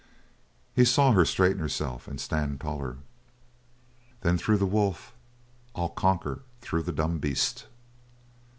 [0.75, 2.97] He saw her straighten herself and stand taller.
[4.21, 5.13] "Then through the wolf
[5.75, 7.67] I'll conquer through the dumb beast!"